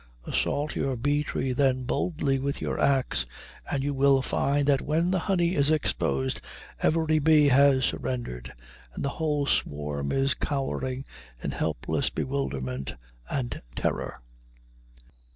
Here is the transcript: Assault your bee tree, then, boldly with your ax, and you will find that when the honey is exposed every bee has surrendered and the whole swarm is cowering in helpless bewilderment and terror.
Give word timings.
Assault 0.25 0.75
your 0.75 0.95
bee 0.95 1.21
tree, 1.23 1.53
then, 1.53 1.83
boldly 1.83 2.39
with 2.39 2.59
your 2.59 2.79
ax, 2.79 3.27
and 3.71 3.83
you 3.83 3.93
will 3.93 4.23
find 4.23 4.65
that 4.65 4.81
when 4.81 5.11
the 5.11 5.19
honey 5.19 5.53
is 5.53 5.69
exposed 5.69 6.41
every 6.81 7.19
bee 7.19 7.49
has 7.49 7.85
surrendered 7.85 8.51
and 8.95 9.05
the 9.05 9.09
whole 9.21 9.45
swarm 9.45 10.11
is 10.11 10.33
cowering 10.33 11.05
in 11.43 11.51
helpless 11.51 12.09
bewilderment 12.09 12.95
and 13.29 13.61
terror. 13.75 14.23